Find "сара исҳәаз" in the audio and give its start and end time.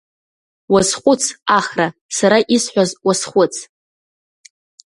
2.17-2.91